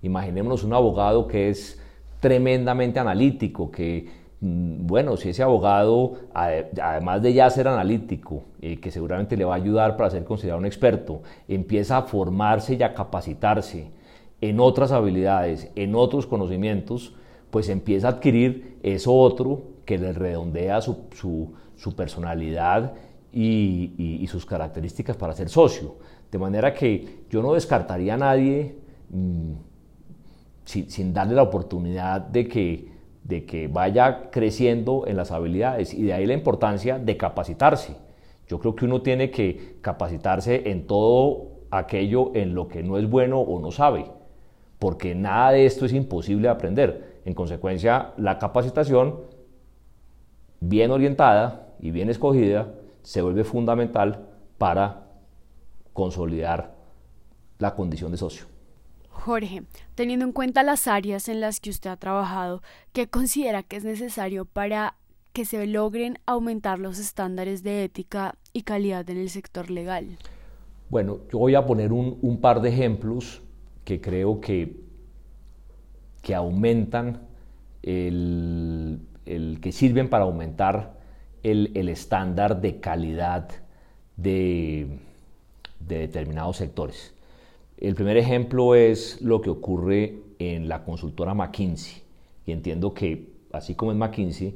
Imaginémonos 0.01 0.63
un 0.63 0.73
abogado 0.73 1.27
que 1.27 1.49
es 1.49 1.77
tremendamente 2.21 3.01
analítico, 3.01 3.69
que, 3.69 4.07
mm, 4.07 4.18
bueno, 4.41 5.17
si 5.17 5.29
ese 5.29 5.43
abogado, 5.43 6.13
además 6.33 7.21
de 7.21 7.33
ya 7.33 7.49
ser 7.49 7.67
analítico, 7.67 8.43
y 8.61 8.77
que 8.77 8.89
seguramente 8.89 9.35
le 9.35 9.45
va 9.45 9.53
a 9.53 9.57
ayudar 9.57 9.97
para 9.97 10.09
ser 10.09 10.23
considerado 10.23 10.59
un 10.59 10.65
experto, 10.65 11.21
empieza 11.47 11.97
a 11.97 12.01
formarse 12.03 12.75
y 12.75 12.83
a 12.83 12.93
capacitarse 12.93 13.91
en 14.41 14.59
otras 14.59 14.91
habilidades, 14.91 15.69
en 15.75 15.95
otros 15.95 16.25
conocimientos, 16.25 17.13
pues 17.49 17.69
empieza 17.69 18.07
a 18.07 18.11
adquirir 18.11 18.77
eso 18.83 19.13
otro 19.13 19.63
que 19.85 19.97
le 19.97 20.13
redondea 20.13 20.81
su, 20.81 21.53
personalidad 21.95 22.93
y, 23.33 24.25
sus 24.29 24.45
características 24.45 25.17
para 25.17 25.33
ser 25.33 25.49
socio. 25.49 25.95
De 26.31 26.37
manera 26.37 26.73
que 26.73 27.23
yo 27.29 27.41
no 27.41 27.53
descartaría 27.53 28.13
a 28.13 28.17
nadie 28.17 28.75
mm, 29.09 29.53
sin, 30.63 31.13
darle 31.13 31.33
la 31.33 31.41
oportunidad 31.41 32.21
de 32.21 32.47
que, 32.47 32.98
de 33.23 33.45
que 33.45 33.67
vaya 33.67 34.29
creciendo 34.31 35.05
en 35.07 35.17
las 35.17 35.31
habilidades 35.31 35.93
y 35.93 36.03
de 36.03 36.13
ahí 36.13 36.25
la 36.25 36.33
importancia 36.33 36.99
de 36.99 37.17
capacitarse. 37.17 37.95
Yo 38.47 38.59
creo 38.59 38.75
que 38.75 38.85
uno 38.85 39.01
tiene 39.01 39.29
que 39.29 39.77
capacitarse 39.81 40.71
en 40.71 40.87
todo 40.87 41.59
aquello 41.71 42.31
en 42.33 42.55
lo 42.55 42.67
que 42.67 42.81
no 42.81 42.97
es 42.97 43.07
bueno 43.09 43.39
o 43.39 43.59
no 43.59 43.71
sabe, 43.71 44.05
porque 44.79 45.13
nada 45.13 45.51
de 45.51 45.65
esto 45.65 45.85
es 45.85 45.93
imposible 45.93 46.43
de 46.43 46.49
aprender. 46.49 47.19
En 47.25 47.33
consecuencia, 47.33 48.13
la 48.17 48.39
capacitación 48.39 49.19
bien 50.59 50.91
orientada 50.91 51.67
y 51.79 51.91
bien 51.91 52.09
escogida 52.09 52.73
se 53.03 53.21
vuelve 53.21 53.43
fundamental 53.43 54.27
para 54.57 55.07
consolidar 55.93 56.75
la 57.59 57.75
condición 57.75 58.11
de 58.11 58.17
socio. 58.17 58.58
Jorge, 59.19 59.63
teniendo 59.95 60.25
en 60.25 60.31
cuenta 60.31 60.63
las 60.63 60.87
áreas 60.87 61.27
en 61.27 61.41
las 61.41 61.59
que 61.59 61.69
usted 61.69 61.89
ha 61.89 61.97
trabajado, 61.97 62.63
¿qué 62.93 63.07
considera 63.07 63.63
que 63.63 63.75
es 63.75 63.83
necesario 63.83 64.45
para 64.45 64.95
que 65.33 65.45
se 65.45 65.67
logren 65.67 66.17
aumentar 66.25 66.79
los 66.79 66.97
estándares 66.99 67.61
de 67.61 67.83
ética 67.83 68.35
y 68.53 68.63
calidad 68.63 69.07
en 69.09 69.17
el 69.17 69.29
sector 69.29 69.69
legal? 69.69 70.17
Bueno, 70.89 71.19
yo 71.31 71.39
voy 71.39 71.53
a 71.55 71.65
poner 71.65 71.91
un, 71.91 72.39
par 72.41 72.61
de 72.61 72.69
ejemplos 72.69 73.43
que 73.83 74.01
creo 74.01 74.39
que, 74.39 74.77
que 76.21 76.33
aumentan 76.33 77.27
el, 77.83 79.01
que 79.61 79.71
sirven 79.71 80.09
para 80.09 80.23
aumentar 80.23 80.97
el, 81.43 81.89
estándar 81.89 82.59
de 82.61 82.79
calidad 82.79 83.49
de 84.15 84.97
determinados 85.79 86.57
sectores. 86.57 87.13
El 87.79 87.95
primer 87.95 88.17
ejemplo 88.17 88.75
es 88.75 89.21
lo 89.21 89.39
que 89.39 89.49
ocurre 89.49 90.19
en 90.37 90.67
la 90.67 90.83
consultora 90.83 91.33
McKinsey. 91.33 92.01
Y 92.45 92.51
entiendo 92.51 92.93
que, 92.93 93.29
así 93.53 93.75
como 93.75 93.93
en 93.93 93.97
McKinsey, 93.97 94.53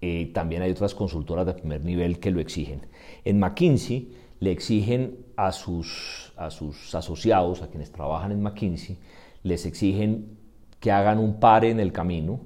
eh, 0.00 0.30
también 0.32 0.62
hay 0.62 0.70
otras 0.70 0.94
consultoras 0.94 1.44
de 1.44 1.52
primer 1.52 1.84
nivel 1.84 2.18
que 2.18 2.30
lo 2.30 2.40
exigen. 2.40 2.86
En 3.22 3.38
McKinsey 3.38 4.12
le 4.40 4.50
exigen 4.50 5.26
a 5.36 5.52
sus, 5.52 6.32
a 6.38 6.50
sus 6.50 6.94
asociados, 6.94 7.60
a 7.60 7.68
quienes 7.68 7.92
trabajan 7.92 8.32
en 8.32 8.42
McKinsey, 8.42 8.96
les 9.42 9.66
exigen 9.66 10.38
que 10.80 10.92
hagan 10.92 11.18
un 11.18 11.38
par 11.38 11.66
en 11.66 11.80
el 11.80 11.92
camino 11.92 12.40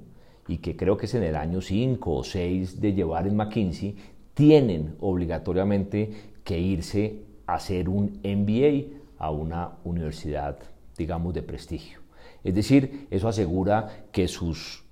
y 0.49 0.57
que 0.57 0.75
creo 0.75 0.97
que 0.97 1.05
es 1.05 1.13
en 1.13 1.23
el 1.23 1.37
año 1.37 1.61
5 1.61 2.13
o 2.13 2.23
6 2.25 2.81
de 2.81 2.93
llevar 2.93 3.25
en 3.25 3.37
McKinsey, 3.37 3.95
tienen 4.33 4.97
obligatoriamente 4.99 6.11
que 6.43 6.59
irse 6.59 7.21
a 7.47 7.55
hacer 7.55 7.87
un 7.87 8.19
MBA 8.21 9.00
a 9.21 9.29
una 9.29 9.77
universidad, 9.83 10.57
digamos, 10.97 11.35
de 11.35 11.43
prestigio. 11.43 11.99
Es 12.43 12.55
decir, 12.55 13.07
eso 13.11 13.27
asegura 13.27 14.07
que 14.11 14.27
sus, 14.27 14.83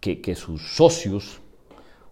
que, 0.00 0.34
sus 0.36 0.76
socios 0.76 1.40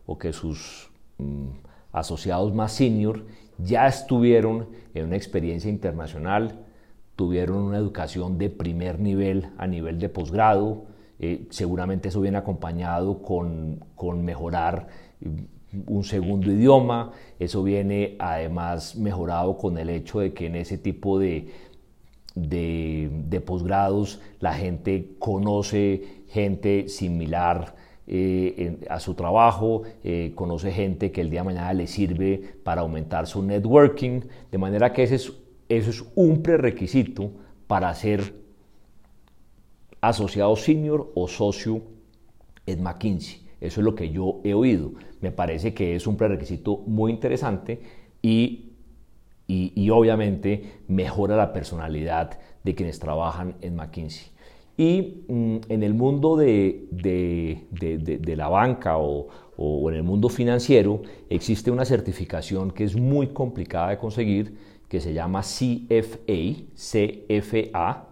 o 0.06 0.18
que 0.18 0.32
sus 0.32 0.90
mm, 1.18 1.50
asociados 1.92 2.52
más 2.52 2.72
senior 2.72 3.26
ya 3.58 3.86
estuvieron 3.86 4.70
en 4.92 5.06
una 5.06 5.16
experiencia 5.16 5.70
internacional, 5.70 6.66
tuvieron 7.14 7.58
una 7.58 7.78
educación 7.78 8.38
de 8.38 8.50
primer 8.50 8.98
nivel 8.98 9.50
a 9.56 9.68
nivel 9.68 10.00
de 10.00 10.08
posgrado, 10.08 10.86
eh, 11.20 11.46
seguramente 11.50 12.08
eso 12.08 12.20
viene 12.20 12.38
acompañado 12.38 13.22
con, 13.22 13.84
con 13.94 14.24
mejorar 14.24 14.88
mm, 15.20 15.55
un 15.86 16.04
segundo 16.04 16.50
idioma, 16.50 17.12
eso 17.38 17.62
viene 17.62 18.16
además 18.18 18.96
mejorado 18.96 19.56
con 19.56 19.78
el 19.78 19.90
hecho 19.90 20.20
de 20.20 20.32
que 20.32 20.46
en 20.46 20.56
ese 20.56 20.78
tipo 20.78 21.18
de, 21.18 21.48
de, 22.34 23.42
posgrados 23.44 24.20
la 24.40 24.54
gente 24.54 25.16
conoce 25.18 26.24
gente 26.28 26.88
similar 26.88 27.74
eh, 28.06 28.78
a 28.88 29.00
su 29.00 29.14
trabajo, 29.14 29.82
eh, 30.04 30.32
conoce 30.34 30.70
gente 30.70 31.10
que 31.10 31.20
el 31.20 31.30
día 31.30 31.40
de 31.40 31.46
mañana 31.46 31.72
le 31.72 31.86
sirve 31.86 32.40
para 32.62 32.82
aumentar 32.82 33.26
su 33.26 33.42
networking, 33.42 34.20
de 34.50 34.58
manera 34.58 34.92
que 34.92 35.02
ese 35.02 35.16
es, 35.16 35.32
eso 35.68 35.90
es 35.90 36.04
un 36.14 36.42
prerequisito 36.42 37.30
para 37.66 37.92
ser 37.94 38.34
asociado 40.00 40.54
senior 40.56 41.10
o 41.14 41.26
socio 41.26 41.82
en 42.66 42.82
McKinsey. 42.82 43.45
Eso 43.60 43.80
es 43.80 43.84
lo 43.84 43.94
que 43.94 44.10
yo 44.10 44.40
he 44.44 44.54
oído. 44.54 44.92
Me 45.20 45.32
parece 45.32 45.72
que 45.74 45.96
es 45.96 46.06
un 46.06 46.16
prerequisito 46.16 46.78
muy 46.86 47.10
interesante 47.10 47.80
y, 48.22 48.72
y, 49.46 49.90
obviamente 49.90 50.80
mejora 50.88 51.36
la 51.36 51.52
personalidad 51.52 52.38
de 52.64 52.74
quienes 52.74 52.98
trabajan 52.98 53.54
en 53.62 53.76
McKinsey. 53.76 54.30
Y 54.76 55.24
mm, 55.28 55.56
en 55.68 55.82
el 55.82 55.94
mundo 55.94 56.36
de, 56.36 56.86
de, 56.90 57.66
de, 57.70 58.36
la 58.36 58.48
banca 58.48 58.98
o, 58.98 59.28
o, 59.56 59.90
en 59.90 59.96
el 59.96 60.02
mundo 60.02 60.28
financiero 60.28 61.02
existe 61.30 61.70
una 61.70 61.84
certificación 61.84 62.72
que 62.72 62.84
es 62.84 62.94
muy 62.96 63.28
complicada 63.28 63.90
de 63.90 63.98
conseguir, 63.98 64.58
que 64.88 65.00
se 65.00 65.14
llama 65.14 65.40
CFA, 65.40 66.66
CFA, 66.74 68.08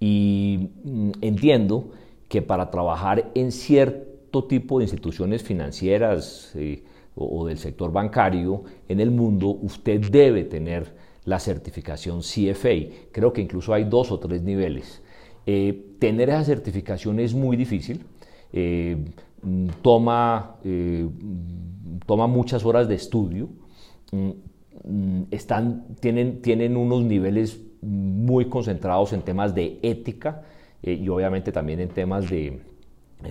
y 0.00 0.70
mm, 0.84 1.10
entiendo 1.22 1.92
que 2.28 2.42
para 2.42 2.70
trabajar 2.70 3.30
en 3.34 3.52
cierto 3.52 4.11
tipo 4.40 4.78
de 4.78 4.84
instituciones 4.84 5.42
financieras 5.42 6.52
eh, 6.54 6.82
o, 7.14 7.46
del 7.46 7.58
sector 7.58 7.92
bancario 7.92 8.64
en 8.88 9.00
el 9.00 9.10
mundo, 9.10 9.48
usted 9.48 10.00
debe 10.00 10.44
tener 10.44 10.94
la 11.24 11.38
certificación 11.38 12.20
CFA. 12.20 13.10
Creo 13.12 13.32
que 13.32 13.42
incluso 13.42 13.74
hay 13.74 13.84
dos 13.84 14.10
o 14.10 14.18
tres 14.18 14.42
niveles. 14.42 15.02
Eh, 15.46 15.96
tener 15.98 16.30
esa 16.30 16.44
certificación 16.44 17.20
es 17.20 17.34
muy 17.34 17.56
difícil. 17.56 18.04
Eh, 18.52 18.96
mm, 19.42 19.66
toma, 19.82 20.56
toma 22.06 22.26
muchas 22.26 22.64
horas 22.64 22.88
de 22.88 22.94
estudio. 22.94 23.50
Mm, 24.10 25.24
están, 25.30 25.96
tienen, 26.00 26.40
tienen 26.42 26.76
unos 26.76 27.04
niveles 27.04 27.60
muy 27.82 28.46
concentrados 28.46 29.12
en 29.12 29.22
temas 29.22 29.54
de 29.54 29.78
ética 29.82 30.42
y 30.82 31.08
obviamente 31.08 31.52
también 31.52 31.78
en 31.78 31.88
temas 31.90 32.28
de, 32.28 32.60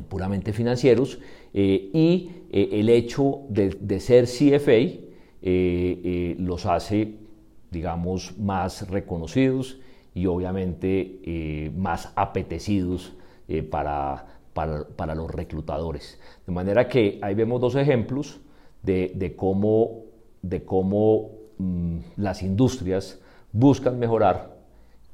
puramente 0.07 0.53
financieros 0.53 1.19
eh, 1.53 1.89
y 1.93 2.31
eh, 2.51 2.69
el 2.73 2.89
hecho 2.89 3.41
de, 3.49 3.99
ser 3.99 4.25
CFA 4.25 5.11
los 6.37 6.65
hace, 6.65 7.15
digamos, 7.71 8.37
más 8.37 8.89
reconocidos 8.89 9.79
y 10.13 10.27
obviamente 10.27 11.71
más 11.75 12.13
apetecidos 12.15 13.13
para, 13.69 14.27
para, 14.53 15.15
los 15.15 15.31
reclutadores. 15.31 16.19
De 16.45 16.53
manera 16.53 16.87
que 16.87 17.19
ahí 17.21 17.33
vemos 17.33 17.59
dos 17.61 17.75
ejemplos 17.75 18.39
de, 18.83 19.33
cómo, 19.35 20.03
de 20.41 20.63
cómo 20.63 21.31
mm, 21.57 21.97
las 22.17 22.43
industrias 22.43 23.19
buscan 23.51 23.99
mejorar 23.99 24.55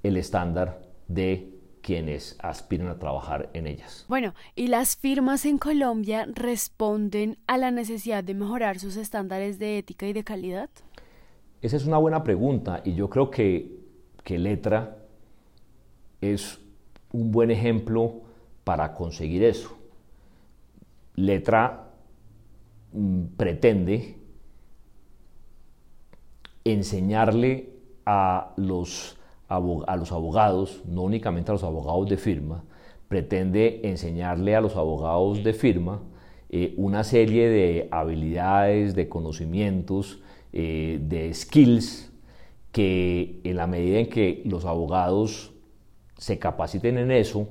el 0.03 0.17
estándar 0.17 0.81
de 1.07 1.56
quienes 1.87 2.35
aspiran 2.39 2.89
a 2.89 2.99
trabajar 2.99 3.49
en 3.53 3.65
ellas. 3.65 4.05
Bueno, 4.09 4.33
¿y 4.55 4.67
las 4.67 4.97
firmas 4.97 5.45
en 5.45 5.57
Colombia 5.57 6.27
responden 6.35 7.37
a 7.47 7.57
la 7.57 7.71
necesidad 7.71 8.25
de 8.25 8.33
mejorar 8.33 8.77
sus 8.77 8.97
estándares 8.97 9.57
de 9.57 9.77
ética 9.77 10.05
y 10.05 10.11
de 10.11 10.25
calidad? 10.25 10.69
Esa 11.61 11.77
es 11.77 11.85
una 11.85 11.97
buena 11.97 12.25
pregunta 12.25 12.81
y 12.83 12.93
yo 12.93 13.09
creo 13.09 13.31
que, 13.31 13.71
que 14.25 14.37
Letra 14.37 14.97
es 16.19 16.59
un 17.13 17.31
buen 17.31 17.51
ejemplo 17.51 18.15
para 18.65 18.93
conseguir 18.93 19.45
eso. 19.45 19.77
Letra 21.15 21.89
mm, 22.91 23.27
pretende 23.37 24.17
enseñarle 26.65 27.69
a 28.05 28.51
los 28.57 29.16
a 29.47 29.95
los 29.95 30.11
abogados, 30.11 30.83
no 30.85 31.03
únicamente 31.03 31.51
a 31.51 31.53
los 31.53 31.63
abogados 31.63 32.09
de 32.09 32.17
firma, 32.17 32.63
pretende 33.07 33.81
enseñarle 33.83 34.55
a 34.55 34.61
los 34.61 34.75
abogados 34.75 35.43
de 35.43 35.53
firma 35.53 36.01
eh, 36.49 36.73
una 36.77 37.03
serie 37.03 37.49
de 37.49 37.87
habilidades, 37.91 38.95
de 38.95 39.09
conocimientos, 39.09 40.21
eh, 40.53 40.99
de 41.01 41.33
skills 41.33 42.11
que 42.71 43.41
en 43.43 43.57
la 43.57 43.67
medida 43.67 43.99
en 43.99 44.09
que 44.09 44.43
los 44.45 44.65
abogados 44.65 45.53
se 46.17 46.39
capaciten 46.39 46.97
en 46.97 47.11
eso, 47.11 47.47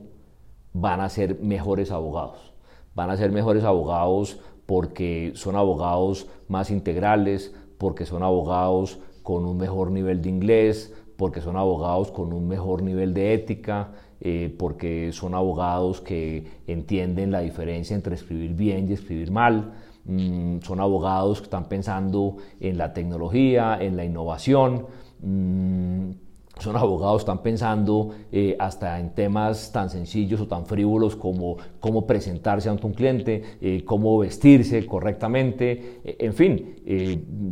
van 0.73 1.01
a 1.01 1.09
ser 1.09 1.41
mejores 1.41 1.91
abogados. 1.91 2.55
Van 2.95 3.11
a 3.11 3.17
ser 3.17 3.33
mejores 3.33 3.65
abogados 3.65 4.41
porque 4.67 5.33
son 5.35 5.57
abogados 5.57 6.27
más 6.49 6.71
integrales, 6.71 7.55
porque 7.79 8.07
son 8.07 8.23
abogados 8.23 8.99
con 9.23 9.45
un 9.45 9.57
mejor 9.57 9.91
nivel 9.91 10.23
de 10.23 10.29
inglés, 10.29 10.95
porque 11.17 11.41
son 11.41 11.57
abogados 11.57 12.11
con 12.11 12.33
un 12.33 12.47
mejor 12.47 12.83
nivel 12.83 13.15
de 13.15 13.35
ética, 13.35 13.93
eh, 14.21 14.55
porque 14.59 15.13
son 15.13 15.35
abogados 15.35 16.01
que 16.01 16.47
entienden 16.67 17.31
la 17.31 17.41
diferencia 17.41 17.95
entre 17.95 18.15
escribir 18.15 18.55
bien 18.55 18.89
y 18.89 18.93
escribir 18.93 19.31
mal, 19.31 19.73
mm, 20.05 20.61
son 20.61 20.81
abogados 20.81 21.41
que 21.41 21.45
están 21.45 21.69
pensando 21.69 22.37
en 22.61 22.79
la 22.79 22.93
tecnología, 22.93 23.79
en 23.81 23.97
la 23.97 24.05
innovación. 24.05 24.87
Mm, 25.21 26.11
son 26.59 26.75
abogados 26.75 27.19
que 27.19 27.31
están 27.31 27.43
pensando 27.43 28.13
eh, 28.33 28.57
hasta 28.59 28.99
en 28.99 29.15
temas 29.15 29.71
tan 29.73 29.91
sencillos 29.91 30.41
o 30.41 30.47
tan 30.49 30.65
frívolos 30.65 31.15
como 31.15 31.59
cómo 31.81 32.07
presentarse 32.07 32.71
ante 32.71 32.87
un 32.87 32.95
cliente, 32.95 33.43
eh, 33.61 33.85
cómo 33.85 34.17
vestirse 34.17 34.87
correctamente, 34.87 36.01
en 36.03 36.33
fin, 36.33 36.77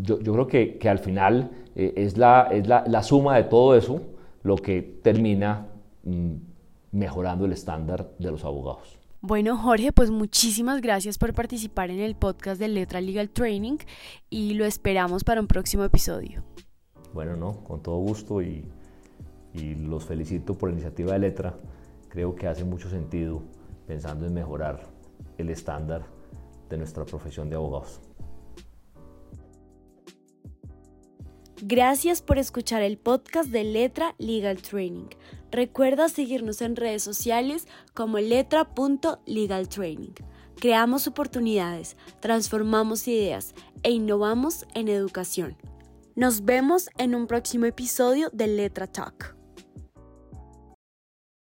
yo, 0.03 0.19
creo 0.21 0.47
que, 0.47 0.79
que 0.79 0.89
al 0.89 1.01
final 1.01 1.51
es, 1.75 2.17
la, 2.17 2.49
es 2.51 2.67
la, 2.67 2.85
la, 2.87 3.03
suma 3.03 3.37
de 3.37 3.45
todo 3.45 3.75
eso 3.75 4.01
lo 4.43 4.57
que 4.57 4.83
termina 5.03 5.67
mm, 6.05 6.35
mejorando 6.93 7.45
el 7.47 7.53
estándar 7.53 8.11
de 8.19 8.31
los 8.31 8.45
abogados. 8.45 8.99
Bueno, 9.21 9.57
Jorge, 9.57 9.91
pues 9.91 10.11
muchísimas 10.11 10.83
gracias 10.83 11.17
por 11.17 11.33
participar 11.33 11.91
en 11.91 12.01
el 12.01 12.15
podcast 12.15 12.61
de 12.61 12.69
Letra 12.69 13.01
Legal 13.01 13.31
Training 13.31 13.79
y 14.29 14.55
lo 14.55 14.67
esperamos 14.67 15.25
para 15.25 15.41
un 15.41 15.47
próximo 15.47 15.83
episodio. 15.83 16.45
Bueno, 17.15 17.35
no, 17.37 17.65
con 17.65 17.83
todo 17.83 17.97
gusto 17.97 18.43
y, 18.43 18.65
y 19.55 19.75
los 19.77 20.05
felicito 20.05 20.55
por 20.55 20.69
la 20.69 20.75
iniciativa 20.75 21.15
de 21.15 21.21
Letra. 21.21 21.55
Creo 22.09 22.35
que 22.35 22.47
hace 22.47 22.65
mucho 22.65 22.91
sentido 22.91 23.43
pensando 23.87 24.27
en 24.27 24.35
mejorar 24.35 24.83
el 25.39 25.49
estándar 25.49 26.03
de 26.69 26.77
nuestra 26.77 27.05
profesión 27.05 27.49
de 27.49 27.57
abogados. 27.57 28.01
Gracias 31.63 32.21
por 32.21 32.39
escuchar 32.39 32.83
el 32.83 32.99
podcast 32.99 33.49
de 33.51 33.63
Letra 33.63 34.17
Legal 34.19 34.61
Training. 34.61 35.07
Recuerda 35.53 36.09
seguirnos 36.09 36.61
en 36.63 36.75
redes 36.75 37.05
sociales 37.05 37.69
como 37.95 38.19
letra.legaltraining. 38.19 40.15
Creamos 40.57 41.07
oportunidades, 41.07 41.97
transformamos 42.21 43.07
ideas 43.07 43.55
e 43.85 43.93
innovamos 43.93 44.67
en 44.75 44.89
educación. 44.89 45.57
Nos 46.17 46.45
vemos 46.45 46.89
en 46.99 47.15
un 47.15 47.29
próximo 47.29 47.67
episodio 47.67 48.31
de 48.33 48.49
Letra 48.49 48.89
Talk. 48.89 49.37